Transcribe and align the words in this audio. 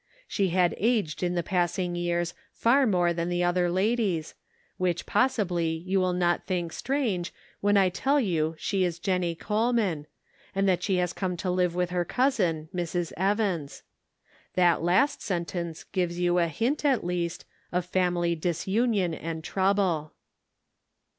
She 0.27 0.47
had 0.49 0.73
aged 0.79 1.21
in 1.21 1.35
the 1.35 1.43
passing 1.43 1.95
years 1.95 2.33
far 2.53 2.87
more 2.87 3.13
than 3.13 3.29
the 3.29 3.43
other 3.43 3.69
ladies, 3.69 4.33
which 4.77 5.05
possibly 5.05 5.67
you 5.69 5.99
will 5.99 6.11
not 6.13 6.47
think 6.47 6.73
strange 6.73 7.31
when 7.59 7.77
I 7.77 7.89
tell 7.89 8.19
you 8.19 8.55
she 8.57 8.83
is 8.83 8.97
Jennie 8.97 9.35
Coleman, 9.35 10.07
and 10.55 10.67
that 10.67 10.81
she 10.81 10.95
has 10.95 11.13
come 11.13 11.37
to 11.37 11.51
live 11.51 11.75
with 11.75 11.91
her 11.91 12.03
cousin, 12.03 12.67
Mrs. 12.73 13.13
Evans. 13.15 13.83
That 14.55 14.81
last 14.81 15.21
sentence 15.21 15.83
gives 15.83 16.17
you 16.19 16.39
a 16.39 16.47
hint, 16.47 16.83
at 16.83 17.03
least, 17.05 17.45
of 17.71 17.85
family 17.85 18.33
disunion 18.33 19.13
and 19.13 19.43
trouble. 19.43 20.13